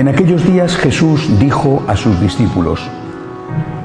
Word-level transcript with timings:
En 0.00 0.08
aquellos 0.08 0.42
días 0.46 0.78
Jesús 0.78 1.38
dijo 1.38 1.84
a 1.86 1.94
sus 1.94 2.18
discípulos, 2.22 2.80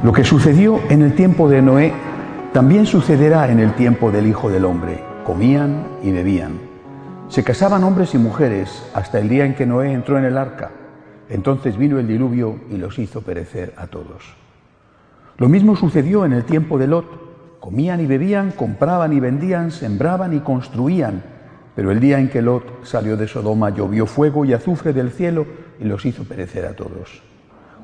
lo 0.02 0.14
que 0.14 0.24
sucedió 0.24 0.80
en 0.88 1.02
el 1.02 1.14
tiempo 1.14 1.50
de 1.50 1.62
Noé 1.62 1.92
también 2.54 2.86
sucederá 2.86 3.52
en 3.52 3.60
el 3.60 3.74
tiempo 3.74 4.14
del 4.14 4.26
Hijo 4.26 4.50
del 4.50 4.64
Hombre. 4.64 5.04
Comían 5.26 5.86
y 6.02 6.14
bebían. 6.14 6.54
Se 7.28 7.44
casaban 7.44 7.84
hombres 7.84 8.16
y 8.16 8.18
mujeres 8.18 8.90
hasta 8.94 9.20
el 9.20 9.28
día 9.28 9.46
en 9.46 9.56
que 9.56 9.66
Noé 9.66 9.92
entró 9.92 10.18
en 10.18 10.24
el 10.24 10.38
arca. 10.38 10.72
Entonces 11.28 11.76
vino 11.76 12.00
el 12.00 12.08
diluvio 12.08 12.62
y 12.72 12.78
los 12.78 12.98
hizo 12.98 13.20
perecer 13.20 13.74
a 13.76 13.88
todos. 13.88 14.24
Lo 15.38 15.50
mismo 15.50 15.76
sucedió 15.76 16.24
en 16.24 16.32
el 16.32 16.46
tiempo 16.46 16.78
de 16.78 16.88
Lot. 16.88 17.60
Comían 17.60 18.00
y 18.00 18.06
bebían, 18.06 18.52
compraban 18.52 19.12
y 19.12 19.20
vendían, 19.20 19.70
sembraban 19.70 20.34
y 20.34 20.40
construían. 20.40 21.24
Pero 21.76 21.92
el 21.92 22.00
día 22.00 22.20
en 22.20 22.30
que 22.30 22.42
Lot 22.42 22.86
salió 22.86 23.18
de 23.18 23.28
Sodoma 23.28 23.70
llovió 23.70 24.06
fuego 24.06 24.46
y 24.46 24.54
azufre 24.54 24.94
del 24.94 25.12
cielo 25.12 25.65
y 25.80 25.86
los 25.86 26.06
hizo 26.06 26.24
perecer 26.24 26.66
a 26.66 26.76
todos. 26.76 27.22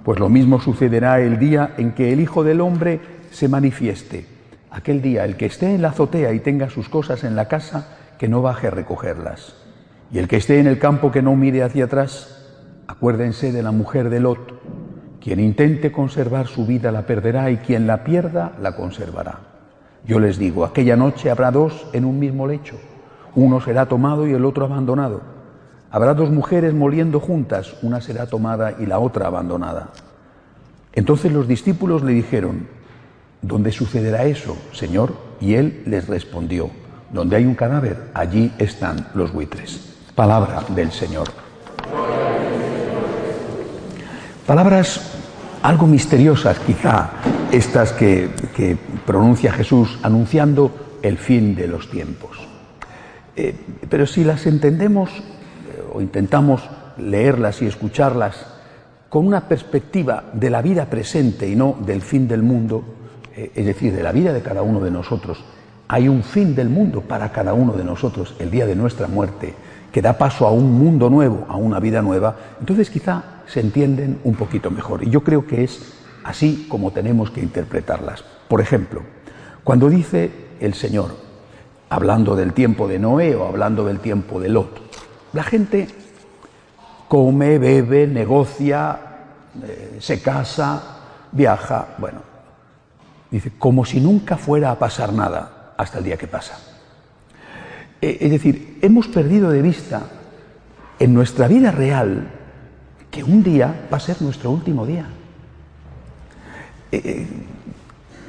Pues 0.03 0.19
lo 0.19 0.29
mismo 0.29 0.59
sucederá 0.59 1.21
el 1.21 1.37
día 1.37 1.73
en 1.77 1.91
que 1.91 2.11
el 2.11 2.19
Hijo 2.19 2.43
del 2.43 2.61
Hombre 2.61 2.99
se 3.31 3.47
manifieste. 3.47 4.25
Aquel 4.71 5.01
día, 5.01 5.25
el 5.25 5.35
que 5.35 5.45
esté 5.45 5.75
en 5.75 5.81
la 5.81 5.89
azotea 5.89 6.33
y 6.33 6.39
tenga 6.39 6.69
sus 6.69 6.89
cosas 6.89 7.23
en 7.23 7.35
la 7.35 7.47
casa, 7.47 7.97
que 8.17 8.27
no 8.27 8.41
baje 8.41 8.67
a 8.67 8.71
recogerlas. 8.71 9.55
Y 10.11 10.19
el 10.19 10.27
que 10.27 10.37
esté 10.37 10.59
en 10.59 10.67
el 10.67 10.79
campo, 10.79 11.11
que 11.11 11.21
no 11.21 11.35
mire 11.35 11.63
hacia 11.63 11.85
atrás. 11.85 12.37
Acuérdense 12.87 13.51
de 13.51 13.63
la 13.63 13.71
mujer 13.71 14.09
de 14.09 14.19
Lot. 14.19 14.61
Quien 15.19 15.39
intente 15.39 15.91
conservar 15.91 16.47
su 16.47 16.65
vida 16.65 16.91
la 16.91 17.05
perderá 17.05 17.51
y 17.51 17.57
quien 17.57 17.85
la 17.85 18.03
pierda 18.03 18.53
la 18.59 18.75
conservará. 18.75 19.39
Yo 20.05 20.19
les 20.19 20.39
digo, 20.39 20.65
aquella 20.65 20.95
noche 20.95 21.29
habrá 21.29 21.51
dos 21.51 21.87
en 21.93 22.05
un 22.05 22.17
mismo 22.17 22.47
lecho. 22.47 22.75
Uno 23.35 23.61
será 23.61 23.85
tomado 23.85 24.27
y 24.27 24.33
el 24.33 24.45
otro 24.45 24.65
abandonado. 24.65 25.21
Habrá 25.91 26.13
dos 26.13 26.31
mujeres 26.31 26.73
moliendo 26.73 27.19
juntas, 27.19 27.75
una 27.81 27.99
será 27.99 28.25
tomada 28.25 28.75
y 28.79 28.85
la 28.85 28.99
otra 28.99 29.27
abandonada. 29.27 29.89
Entonces 30.93 31.33
los 31.33 31.49
discípulos 31.49 32.01
le 32.01 32.13
dijeron, 32.13 32.67
¿dónde 33.41 33.73
sucederá 33.73 34.23
eso, 34.23 34.57
Señor? 34.71 35.13
Y 35.41 35.55
él 35.55 35.83
les 35.85 36.07
respondió, 36.07 36.69
donde 37.11 37.35
hay 37.35 37.45
un 37.45 37.55
cadáver, 37.55 38.09
allí 38.13 38.53
están 38.57 39.07
los 39.15 39.33
buitres. 39.33 39.95
Palabra 40.15 40.63
del 40.69 40.91
Señor. 40.91 41.27
Palabras 44.47 45.11
algo 45.61 45.87
misteriosas, 45.87 46.57
quizá, 46.59 47.09
estas 47.51 47.91
que, 47.91 48.29
que 48.55 48.77
pronuncia 49.05 49.51
Jesús 49.51 49.99
anunciando 50.03 50.71
el 51.01 51.17
fin 51.17 51.53
de 51.53 51.67
los 51.67 51.89
tiempos. 51.89 52.37
Eh, 53.35 53.55
pero 53.89 54.05
si 54.07 54.23
las 54.23 54.45
entendemos 54.45 55.09
o 55.93 56.01
intentamos 56.01 56.61
leerlas 56.97 57.61
y 57.61 57.67
escucharlas 57.67 58.45
con 59.09 59.27
una 59.27 59.47
perspectiva 59.47 60.23
de 60.33 60.49
la 60.49 60.61
vida 60.61 60.85
presente 60.85 61.49
y 61.49 61.55
no 61.55 61.75
del 61.85 62.01
fin 62.01 62.27
del 62.27 62.43
mundo, 62.43 62.83
eh, 63.35 63.51
es 63.55 63.65
decir, 63.65 63.93
de 63.93 64.03
la 64.03 64.11
vida 64.11 64.31
de 64.31 64.41
cada 64.41 64.61
uno 64.61 64.79
de 64.79 64.91
nosotros, 64.91 65.43
hay 65.87 66.07
un 66.07 66.23
fin 66.23 66.55
del 66.55 66.69
mundo 66.69 67.01
para 67.01 67.31
cada 67.33 67.53
uno 67.53 67.73
de 67.73 67.83
nosotros, 67.83 68.35
el 68.39 68.49
día 68.49 68.65
de 68.65 68.75
nuestra 68.75 69.07
muerte, 69.07 69.53
que 69.91 70.01
da 70.01 70.17
paso 70.17 70.47
a 70.47 70.51
un 70.51 70.71
mundo 70.71 71.09
nuevo, 71.09 71.45
a 71.49 71.57
una 71.57 71.81
vida 71.81 72.01
nueva, 72.01 72.37
entonces 72.61 72.89
quizá 72.89 73.23
se 73.45 73.59
entienden 73.59 74.19
un 74.23 74.35
poquito 74.35 74.71
mejor. 74.71 75.03
Y 75.03 75.09
yo 75.09 75.21
creo 75.25 75.45
que 75.45 75.65
es 75.65 75.81
así 76.23 76.67
como 76.69 76.91
tenemos 76.91 77.31
que 77.31 77.41
interpretarlas. 77.41 78.23
Por 78.47 78.61
ejemplo, 78.61 79.01
cuando 79.65 79.89
dice 79.89 80.31
el 80.61 80.73
Señor, 80.73 81.15
hablando 81.89 82.37
del 82.37 82.53
tiempo 82.53 82.87
de 82.87 82.99
Noé 82.99 83.35
o 83.35 83.45
hablando 83.45 83.85
del 83.85 83.99
tiempo 83.99 84.39
de 84.39 84.47
Lot, 84.47 84.90
la 85.33 85.43
gente 85.43 85.87
come, 87.07 87.57
bebe, 87.57 88.07
negocia, 88.07 88.97
eh, 89.61 89.97
se 89.99 90.21
casa, 90.21 90.81
viaja, 91.31 91.95
bueno, 91.97 92.21
dice, 93.29 93.51
como 93.57 93.85
si 93.85 93.99
nunca 93.99 94.37
fuera 94.37 94.71
a 94.71 94.79
pasar 94.79 95.11
nada 95.11 95.73
hasta 95.77 95.97
el 95.97 96.05
día 96.05 96.17
que 96.17 96.27
pasa. 96.27 96.57
Eh, 98.01 98.17
es 98.21 98.31
decir, 98.31 98.79
hemos 98.81 99.07
perdido 99.07 99.49
de 99.49 99.61
vista 99.61 100.03
en 100.99 101.13
nuestra 101.13 101.47
vida 101.47 101.71
real 101.71 102.29
que 103.09 103.23
un 103.23 103.43
día 103.43 103.87
va 103.91 103.97
a 103.97 103.99
ser 103.99 104.21
nuestro 104.21 104.51
último 104.51 104.85
día. 104.85 105.05
Eh, 106.93 107.27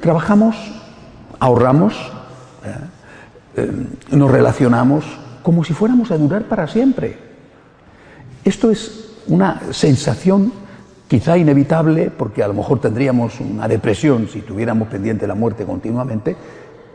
trabajamos, 0.01 0.57
ahorramos, 1.39 2.11
nos 4.09 4.31
relacionamos, 4.31 5.05
como 5.43 5.63
si 5.63 5.73
fuéramos 5.73 6.09
a 6.11 6.17
durar 6.17 6.43
para 6.43 6.67
siempre. 6.67 7.17
Esto 8.43 8.71
es 8.71 9.11
una 9.27 9.61
sensación 9.71 10.51
quizá 11.07 11.37
inevitable, 11.37 12.09
porque 12.09 12.41
a 12.41 12.47
lo 12.47 12.53
mejor 12.55 12.79
tendríamos 12.79 13.39
una 13.39 13.67
depresión 13.67 14.27
si 14.27 14.41
tuviéramos 14.41 14.87
pendiente 14.87 15.27
la 15.27 15.35
muerte 15.35 15.65
continuamente, 15.65 16.35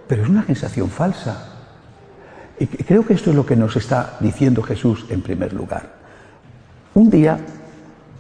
pero 0.09 0.25
es 0.25 0.29
una 0.29 0.45
sensación 0.45 0.91
falsa. 0.91 1.55
Y 2.59 2.67
creo 2.67 3.07
que 3.07 3.15
esto 3.15 3.31
es 3.31 3.37
lo 3.37 3.47
que 3.47 3.55
nos 3.55 3.77
está 3.77 4.17
diciendo 4.19 4.63
Jesús 4.63 5.07
en 5.11 5.23
primer 5.23 5.53
lugar. 5.53 5.93
Un 6.95 7.11
día 7.11 7.39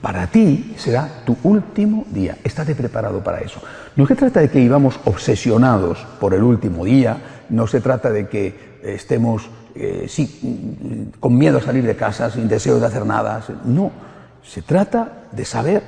para 0.00 0.28
ti 0.28 0.74
será 0.76 1.24
tu 1.24 1.36
último 1.42 2.04
día. 2.10 2.38
Estate 2.44 2.76
preparado 2.76 3.22
para 3.24 3.40
eso. 3.40 3.60
No 3.96 4.06
se 4.06 4.14
trata 4.14 4.40
de 4.40 4.48
que 4.48 4.60
vivamos 4.60 5.00
obsesionados 5.04 6.06
por 6.20 6.34
el 6.34 6.44
último 6.44 6.84
día, 6.84 7.16
no 7.48 7.66
se 7.66 7.80
trata 7.80 8.10
de 8.10 8.28
que 8.28 8.67
estemos 8.82 9.48
eh, 9.74 10.06
sí, 10.08 11.12
con 11.20 11.36
miedo 11.36 11.58
a 11.58 11.62
salir 11.62 11.84
de 11.84 11.96
casa, 11.96 12.30
sin 12.30 12.48
deseo 12.48 12.80
de 12.80 12.86
hacer 12.86 13.06
nada. 13.06 13.44
No, 13.64 13.90
se 14.42 14.62
trata 14.62 15.26
de 15.32 15.44
saber 15.44 15.82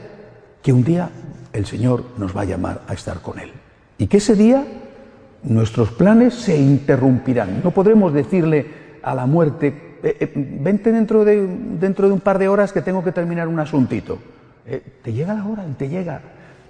que 0.63 0.73
un 0.73 0.85
día 0.85 1.11
el 1.53 1.67
Señor 1.67 2.05
nos 2.17 2.37
va 2.37 2.43
a 2.43 2.45
llamar 2.45 2.83
a 2.87 2.95
estar 2.95 3.21
con 3.21 3.39
Él. 3.39 3.51
Y 3.99 4.07
que 4.07 4.19
ese 4.19 4.35
día 4.35 4.65
nuestros 5.43 5.91
planes 5.91 6.35
se 6.35 6.57
interrumpirán. 6.57 7.63
No 7.65 7.71
podremos 7.71 8.13
decirle 8.13 8.67
a 9.03 9.15
la 9.15 9.27
muerte, 9.27 9.99
eh, 10.03 10.17
eh, 10.21 10.33
vente 10.35 10.93
dentro 10.93 11.25
de, 11.25 11.47
dentro 11.81 12.07
de 12.07 12.13
un 12.13 12.21
par 12.21 12.39
de 12.39 12.49
horas 12.49 12.73
que 12.73 12.83
tengo 12.83 13.03
que 13.03 13.13
terminar 13.13 13.49
un 13.49 13.59
asuntito. 13.59 14.19
te 15.03 15.13
llega 15.13 15.35
la 15.35 15.47
hora 15.47 15.67
y 15.69 15.73
te 15.73 15.89
llega. 15.89 16.21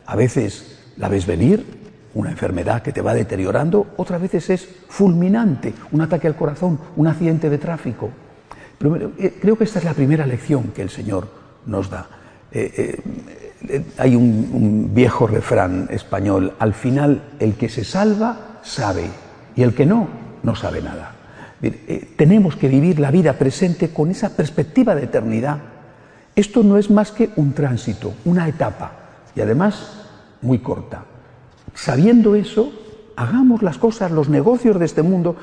A 0.07 0.17
veces 0.17 0.93
la 0.97 1.09
ves 1.09 1.27
venir 1.27 1.90
una 2.15 2.31
enfermedad 2.31 2.83
que 2.83 2.93
te 2.93 3.03
va 3.03 3.15
deteriorando, 3.15 3.95
otras 3.97 4.21
veces 4.21 4.51
es 4.51 4.69
fulminante, 4.89 5.75
un 5.93 6.01
ataque 6.01 6.27
al 6.27 6.37
corazón, 6.37 6.79
un 6.97 7.07
accidente 7.07 7.49
de 7.49 7.59
tráfico. 7.59 8.11
Eh, 9.19 9.39
creo 9.41 9.57
que 9.57 9.65
esta 9.65 9.79
es 9.79 9.85
la 9.85 9.95
primera 9.95 10.27
lección 10.27 10.73
que 10.75 10.83
el 10.83 10.91
Señor 10.91 11.29
nos 11.67 11.91
da. 11.91 12.07
Eh, 12.51 12.99
eh, 13.69 13.85
hay 13.99 14.17
un, 14.17 14.91
viejo 14.93 15.27
refrán 15.27 15.87
español, 15.91 16.55
al 16.59 16.75
final 16.75 17.23
el 17.39 17.55
que 17.55 17.69
se 17.69 17.85
salva 17.85 18.61
sabe 18.63 19.05
y 19.55 19.63
el 19.63 19.75
que 19.75 19.87
no, 19.87 20.09
no 20.43 20.57
sabe 20.57 20.81
nada. 20.81 21.15
tenemos 22.17 22.57
que 22.57 22.69
vivir 22.69 22.99
la 22.99 23.11
vida 23.11 23.35
presente 23.35 23.91
con 23.91 24.11
esa 24.11 24.31
perspectiva 24.31 24.95
de 24.95 25.05
eternidad. 25.05 25.59
Esto 26.35 26.63
no 26.63 26.79
es 26.79 26.91
más 26.91 27.13
que 27.13 27.31
un 27.37 27.53
tránsito, 27.53 28.15
una 28.25 28.49
etapa 28.49 28.93
y 29.37 29.43
además 29.43 30.07
muy 30.41 30.61
corta. 30.61 31.05
Sabiendo 31.75 32.35
eso, 32.35 32.73
hagamos 33.17 33.63
las 33.63 33.79
cosas, 33.79 34.11
los 34.11 34.29
negocios 34.29 34.79
de 34.79 34.87
este 34.87 35.03
mundo, 35.03 35.37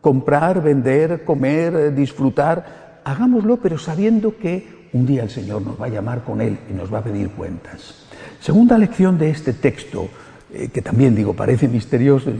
comprar, 0.00 0.62
vender, 0.62 1.24
comer, 1.24 1.94
disfrutar, 1.94 3.00
hagámoslo, 3.04 3.56
pero 3.58 3.78
sabiendo 3.78 4.36
que 4.36 4.88
un 4.92 5.06
día 5.06 5.22
el 5.22 5.30
Señor 5.30 5.62
nos 5.62 5.80
va 5.80 5.86
a 5.86 5.90
llamar 5.90 6.24
con 6.24 6.40
Él 6.40 6.58
y 6.68 6.72
nos 6.74 6.92
va 6.92 6.98
a 6.98 7.04
pedir 7.04 7.30
cuentas. 7.30 8.06
Segunda 8.40 8.76
lección 8.76 9.18
de 9.18 9.30
este 9.30 9.52
texto, 9.52 10.08
eh, 10.52 10.68
que 10.68 10.82
también 10.82 11.14
digo, 11.14 11.34
parece 11.34 11.68
misterioso, 11.68 12.32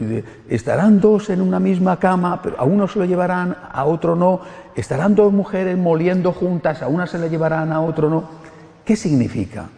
estarán 0.48 1.00
dos 1.00 1.30
en 1.30 1.40
una 1.40 1.60
misma 1.60 1.98
cama, 1.98 2.40
pero 2.42 2.58
a 2.58 2.64
uno 2.64 2.88
se 2.88 2.98
lo 2.98 3.04
llevarán, 3.04 3.56
a 3.70 3.84
otro 3.84 4.16
no, 4.16 4.40
estarán 4.74 5.14
dos 5.14 5.32
mujeres 5.32 5.78
moliendo 5.78 6.32
juntas, 6.32 6.82
a 6.82 6.88
una 6.88 7.06
se 7.06 7.18
la 7.18 7.28
llevarán, 7.28 7.72
a 7.72 7.80
otro 7.80 8.10
no. 8.10 8.24
¿Qué 8.84 8.96
significa? 8.96 9.68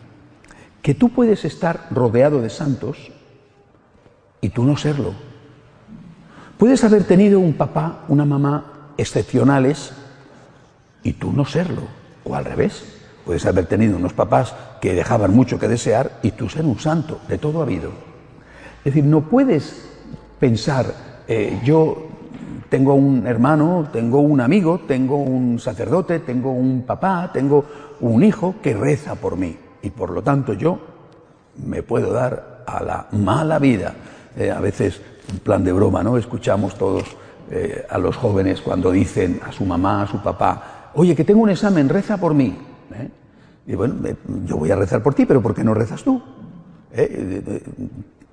Que 0.81 0.95
tú 0.95 1.11
puedes 1.11 1.45
estar 1.45 1.89
rodeado 1.91 2.41
de 2.41 2.51
santos, 2.51 3.12
y 4.43 4.51
tú 4.51 4.65
no 4.65 4.77
serlo. 4.77 5.15
Puedes 6.59 6.85
haber 6.85 7.05
tenido 7.05 7.41
un 7.41 7.55
papá, 7.55 8.05
una 8.09 8.27
mamá 8.27 8.91
excepcionales 8.99 9.93
y 11.03 11.15
tú 11.15 11.33
no 11.33 11.47
serlo. 11.47 11.83
O 12.25 12.35
al 12.35 12.45
revés. 12.45 12.99
Puedes 13.25 13.47
haber 13.47 13.67
tenido 13.67 13.97
unos 13.97 14.13
papás 14.13 14.55
que 14.81 14.95
dejaban 14.95 15.35
mucho 15.35 15.59
que 15.59 15.69
desear 15.69 16.19
y 16.23 16.33
tú 16.33 16.49
ser 16.49 16.65
un 16.65 16.79
santo. 16.79 17.21
De 17.29 17.39
todo 17.39 17.61
ha 17.61 17.63
habido. 17.63 17.91
Es 18.79 18.87
decir, 18.87 19.05
no 19.05 19.23
puedes 19.23 19.89
pensar, 20.41 20.87
eh, 21.29 21.61
yo 21.65 22.09
tengo 22.69 22.95
un 22.95 23.27
hermano, 23.29 23.89
tengo 23.93 24.21
un 24.21 24.41
amigo, 24.41 24.81
tengo 24.89 25.19
un 25.19 25.61
sacerdote, 25.61 26.19
tengo 26.19 26.51
un 26.51 26.83
papá, 26.83 27.31
tengo 27.33 27.65
un 28.01 28.25
hijo 28.25 28.57
que 28.61 28.75
reza 28.75 29.15
por 29.15 29.37
mí. 29.37 29.57
Y 29.83 29.91
por 29.91 30.11
lo 30.11 30.23
tanto 30.23 30.53
yo 30.55 30.81
me 31.65 31.85
puedo 31.85 32.13
dar 32.13 32.65
a 32.67 32.83
la 32.83 33.07
mala 33.13 33.61
vida 33.61 33.95
eh, 34.37 34.51
a 34.51 34.61
veces, 34.61 35.01
en 35.31 35.39
plan 35.41 35.63
de 35.63 35.73
broma, 35.73 36.03
¿no? 36.03 36.17
Escuchamos 36.17 36.77
todos 36.77 37.05
eh, 37.51 37.85
a 37.89 37.99
los 37.99 38.17
jóvenes 38.17 38.63
cuando 38.63 38.91
dicen 38.91 39.41
a 39.47 39.53
su 39.53 39.67
mamá, 39.67 40.03
a 40.03 40.07
su 40.07 40.23
papá, 40.23 40.91
oye, 40.95 41.15
que 41.15 41.25
tengo 41.25 41.43
un 41.43 41.51
examen, 41.51 41.89
reza 41.89 42.17
por 42.17 42.33
mí. 42.33 42.57
¿eh? 42.95 43.09
Y 43.67 43.75
bueno, 43.75 43.97
yo 44.47 44.57
voy 44.57 44.71
a 44.71 44.77
rezar 44.77 45.03
por 45.03 45.15
ti, 45.15 45.27
pero 45.27 45.43
¿por 45.43 45.55
qué 45.55 45.63
no 45.63 45.75
rezas 45.75 46.03
tú? 46.03 46.23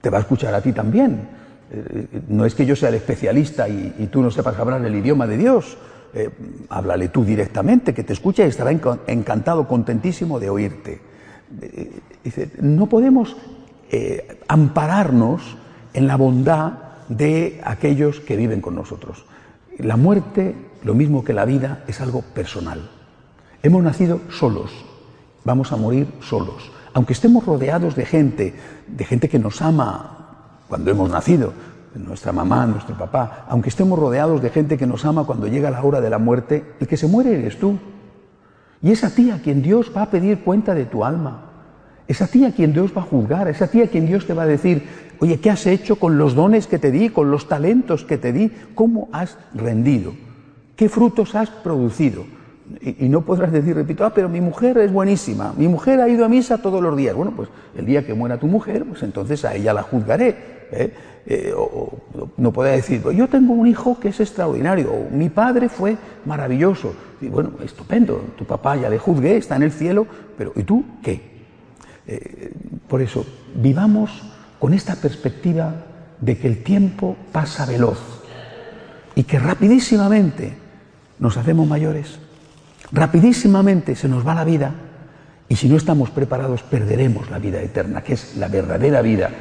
Te 0.02 0.10
va 0.10 0.18
a 0.18 0.22
escuchar 0.22 0.54
a 0.54 0.62
ti 0.62 0.74
también. 0.74 1.28
No 2.28 2.46
es 2.46 2.56
que 2.56 2.66
yo 2.66 2.76
sea 2.76 2.90
el 2.90 2.96
especialista 2.96 3.70
y, 3.70 4.10
tú 4.12 4.22
no 4.22 4.32
sepas 4.32 4.58
hablar 4.58 4.84
el 4.84 4.96
idioma 4.96 5.28
de 5.28 5.38
Dios. 5.38 5.78
Háblale 6.70 7.10
tú 7.10 7.24
directamente, 7.24 7.94
que 7.94 8.04
te 8.04 8.14
escucha 8.14 8.44
y 8.44 8.50
estará 8.50 8.72
encantado, 8.72 9.68
contentísimo 9.68 10.40
de 10.40 10.50
oírte. 10.50 11.00
dice, 12.24 12.52
no 12.60 12.88
podemos 12.88 13.38
ampararnos 14.48 15.60
en 15.94 16.08
la 16.08 16.18
bondad 16.18 16.74
de 17.10 17.60
aquellos 17.64 18.20
que 18.20 18.36
viven 18.36 18.62
con 18.62 18.76
nosotros. 18.76 19.26
La 19.78 19.98
muerte, 19.98 20.56
lo 20.84 20.94
mismo 20.94 21.24
que 21.24 21.34
la 21.34 21.46
vida, 21.46 21.84
es 21.88 22.02
algo 22.02 22.22
personal. 22.22 22.90
Hemos 23.64 23.84
nacido 23.84 24.22
solos, 24.30 24.72
vamos 25.44 25.72
a 25.72 25.78
morir 25.78 26.08
solos. 26.22 26.72
Aunque 26.94 27.14
estemos 27.14 27.46
rodeados 27.46 27.96
de 27.96 28.06
gente, 28.06 28.56
de 28.88 29.06
gente 29.06 29.30
que 29.30 29.40
nos 29.40 29.62
ama 29.62 30.16
cuando 30.68 30.92
hemos 30.92 31.10
nacido, 31.10 31.54
nuestra 31.96 32.32
mamá, 32.32 32.66
nuestro 32.68 32.96
papá, 32.96 33.46
aunque 33.50 33.70
estemos 33.70 33.98
rodeados 33.98 34.42
de 34.42 34.50
gente 34.50 34.78
que 34.78 34.86
nos 34.86 35.06
ama 35.06 35.26
cuando 35.26 35.48
llega 35.48 35.72
la 35.72 35.84
hora 35.84 36.02
de 36.02 36.10
la 36.10 36.20
muerte, 36.20 36.76
el 36.80 36.88
que 36.88 36.98
se 36.98 37.08
muere 37.08 37.38
eres 37.38 37.60
tú. 37.60 37.78
Y 38.82 38.92
es 38.92 39.04
a 39.04 39.10
ti 39.10 39.32
a 39.32 39.42
quien 39.42 39.62
Dios 39.62 39.92
va 39.96 40.04
a 40.04 40.10
pedir 40.10 40.42
cuenta 40.44 40.74
de 40.74 40.86
tu 40.86 41.04
alma. 41.04 41.49
Es 42.10 42.24
a 42.24 42.28
ti 42.28 42.44
a 42.44 42.52
quien 42.52 42.74
Dios 42.74 42.92
va 42.98 43.02
a 43.02 43.06
juzgar, 43.06 43.48
es 43.50 43.62
a 43.62 43.68
ti 43.68 43.84
a 43.84 43.88
quien 43.88 44.08
Dios 44.08 44.26
te 44.26 44.34
va 44.34 44.42
a 44.42 44.48
decir, 44.48 44.82
oye, 45.20 45.40
¿qué 45.40 45.52
has 45.52 45.68
hecho 45.68 45.98
con 45.98 46.18
los 46.18 46.34
dones 46.34 46.66
que 46.66 46.80
te 46.80 46.90
di, 46.90 47.10
con 47.10 47.30
los 47.30 47.48
talentos 47.48 48.04
que 48.04 48.18
te 48.18 48.34
di? 48.34 48.52
¿Cómo 48.74 49.10
has 49.12 49.38
rendido? 49.54 50.14
¿Qué 50.76 50.90
frutos 50.90 51.36
has 51.36 51.52
producido? 51.52 52.26
Y, 52.82 53.08
no 53.10 53.22
podrás 53.22 53.52
decir, 53.52 53.76
repito, 53.76 54.06
ah, 54.06 54.12
pero 54.12 54.28
mi 54.28 54.42
mujer 54.42 54.80
es 54.80 54.92
buenísima, 54.92 55.54
mi 55.56 55.68
mujer 55.68 56.02
ha 56.02 56.10
ido 56.10 56.26
a 56.26 56.30
misa 56.30 56.58
todos 56.58 56.82
los 56.82 56.98
días. 56.98 57.16
Bueno, 57.16 57.32
pues 57.36 57.48
el 57.78 57.86
día 57.86 58.04
que 58.04 58.16
muera 58.16 58.40
tu 58.40 58.48
mujer, 58.48 58.86
pues 58.86 59.04
entonces 59.04 59.46
a 59.46 59.54
ella 59.54 59.72
la 59.72 59.84
juzgaré. 59.84 60.36
¿eh? 60.72 60.92
Eh, 61.28 61.54
o, 61.56 61.94
no 62.38 62.52
podrá 62.52 62.72
decir, 62.72 63.04
yo 63.16 63.28
tengo 63.28 63.54
un 63.54 63.68
hijo 63.68 64.00
que 64.00 64.10
es 64.10 64.20
extraordinario, 64.20 64.92
o 64.92 65.16
mi 65.16 65.30
padre 65.30 65.70
fue 65.70 65.96
maravilloso. 66.26 66.92
Y 67.22 67.28
bueno, 67.28 67.52
estupendo, 67.64 68.20
tu 68.36 68.46
papá 68.46 68.78
ya 68.78 68.90
le 68.90 68.98
juzgué, 68.98 69.38
está 69.38 69.58
en 69.58 69.64
el 69.64 69.72
cielo, 69.72 70.08
pero 70.36 70.54
¿y 70.56 70.64
tú 70.64 70.84
qué? 71.04 71.39
Eh, 72.12 72.52
por 72.88 73.02
eso, 73.02 73.26
vivamos 73.56 74.10
con 74.58 74.74
esta 74.74 74.96
perspectiva 74.96 75.86
de 76.20 76.38
que 76.38 76.48
el 76.48 76.64
tiempo 76.64 77.16
pasa 77.32 77.66
veloz 77.66 78.00
y 79.16 79.24
que 79.24 79.40
rapidísimamente 79.40 80.54
nos 81.20 81.38
hacemos 81.38 81.68
mayores 81.68 82.20
rapidísimamente 82.92 83.96
se 83.96 84.08
nos 84.08 84.26
va 84.26 84.36
la 84.36 84.44
vida 84.44 84.74
y 85.48 85.56
si 85.56 85.68
no 85.68 85.78
estamos 85.78 86.10
preparados 86.12 86.64
perderemos 86.64 87.30
la 87.30 87.40
vida 87.40 87.62
eterna, 87.62 88.04
que 88.04 88.14
es 88.14 88.38
la 88.38 88.48
verdadera 88.48 89.02
vida. 89.02 89.32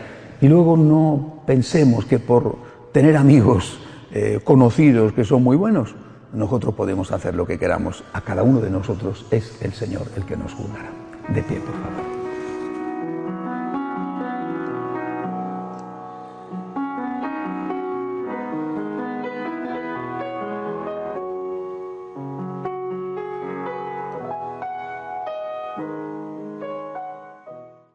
Y 0.41 0.49
luego 0.49 0.77
no 0.77 1.43
pensemos 1.47 2.07
que 2.07 2.19
por 2.19 2.57
tener 2.93 3.17
amigos 3.17 3.79
eh, 4.13 4.41
conocidos 4.43 5.13
que 5.13 5.25
son 5.25 5.43
muy 5.43 5.57
buenos, 5.57 5.95
nosotros 6.33 6.75
podemos 6.75 7.13
hacer 7.13 7.35
lo 7.35 7.47
que 7.47 7.59
queramos. 7.59 8.05
A 8.15 8.23
cada 8.23 8.43
uno 8.43 8.61
de 8.61 8.71
nosotros 8.71 9.27
es 9.31 9.61
el 9.61 9.75
Señor 9.75 10.07
el 10.17 10.25
que 10.25 10.37
nos 10.37 10.55
juzgará. 10.55 10.91
De 11.29 11.43
pie, 11.43 11.59
por 11.59 11.75
favor. 11.75 12.18